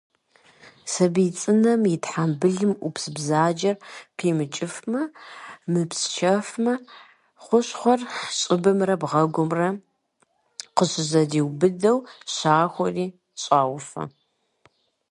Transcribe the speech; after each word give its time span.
Сабий 0.91 1.31
цӀынэм 1.39 1.81
и 1.93 1.95
тхьэмбылым 2.03 2.71
Ӏупс 2.77 3.05
бзаджэр 3.15 3.77
къимыкӀыфмэ, 4.17 5.01
мыпсчэфмэ, 5.71 6.73
хущхъуэр 7.43 8.01
щӀыбымрэ 8.37 8.95
бгъэгумрэ 9.01 9.69
къызэщӀиубыдэу 10.75 11.97
щахуэри 12.33 13.07
щӀауфэ. 13.41 14.03